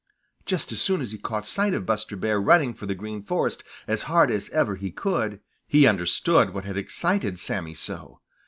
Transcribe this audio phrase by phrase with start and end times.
[0.47, 3.63] Just as soon as he caught sight of Buster Bear running for the Green Forest
[3.87, 8.19] as hard as ever he could, he understood what had excited Sammy so.